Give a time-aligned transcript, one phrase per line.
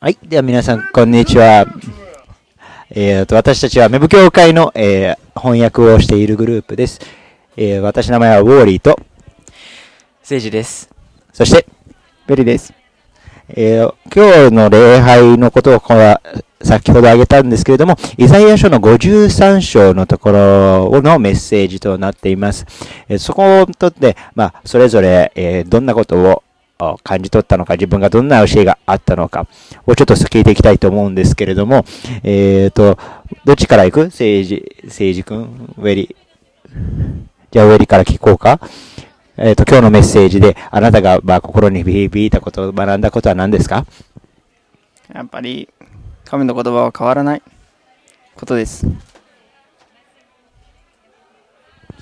[0.00, 0.18] はい。
[0.22, 1.66] では皆さん、こんにちは。
[2.90, 7.00] えー、と、私たちは、メブ協会の、えー、翻訳をしているグループです。
[7.56, 9.00] えー、私の名前はウォーリーと、
[10.22, 10.90] 聖治です。
[11.32, 11.66] そして、
[12.26, 12.74] ベリです。
[13.48, 16.18] えー、今日の礼拝のことをこの
[16.62, 22.66] 先ほど挙げたんですけれども、イザヤ書の53章のところのメッセージとなっています。
[23.08, 26.43] えーそこをとって、まあ、それぞれ、えーどんなことをあ
[27.02, 29.46] 感じ取ったのか、自分がどんな教えがあったのか
[29.86, 31.84] をちょっと聞いていきたいと思うんですけれども、
[32.22, 32.98] えーと、
[33.44, 34.00] どっちから行く？
[34.06, 36.16] 政治、政治君、ウェリ。
[37.50, 38.60] じゃあ、ウェリから聞こうか。
[39.36, 43.86] えっ、と、今日のメッセージで、あなたが、まあ、心に響いたこと、学んだことは何ですか？
[45.12, 45.68] やっぱり、
[46.24, 47.42] 神の言葉は変わらない
[48.34, 48.86] ことです。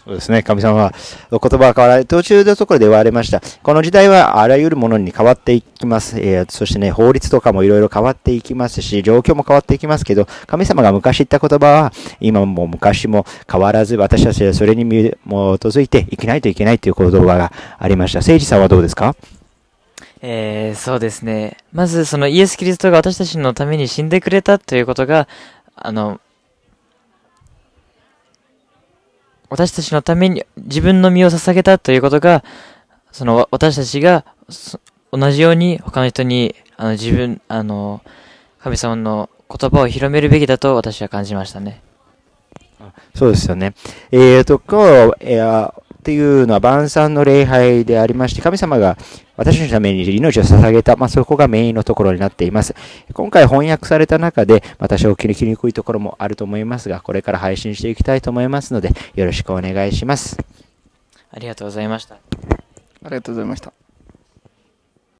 [0.05, 0.42] そうですね。
[0.42, 0.92] 神様は、
[1.30, 2.06] お言葉は変わらない。
[2.06, 3.41] 途中のところで言われました。
[3.62, 6.19] この時代はあらゆるものに変わっていきます。
[6.19, 18.19] えーそしてね、法律とかもいろいろ変わっていきますし、状況も変わっていきますけど、神様が昔言った言葉は、今も昔も変わらず、私たちはそれに基づいて生きないといけないという言葉がありました。
[18.19, 19.14] 誠治さんはどうですか？
[20.20, 21.59] えー、そうですね。
[21.72, 25.28] まず、そのイエス・キリストが私たちのために死んでくれたということが、
[25.77, 26.20] あの、
[29.53, 32.42] 私たちのために自分の身を捧げたということが、
[33.11, 34.25] その私たちが
[35.12, 38.00] 同じように他の人にあの自分、あの、
[38.61, 41.83] 神様の言葉を広めるべきだと私は感じましたね。
[43.14, 43.75] そうですよね。
[44.11, 48.98] えーと、今日、えーっていうのは晩餐の礼拝でありまして、神様が
[49.43, 52.77] 私たちのために命を捧げた、まあ、そこがメインのところになっています。
[53.12, 60.39] 今回翻訳された中で、まあ、多少切りにくいところもあると思いますが、これから配信していきたいと思いますので、よろしくお願いします。
[61.33, 62.15] ありがとうございました。
[62.15, 62.19] あ
[63.05, 63.73] りがとうございました。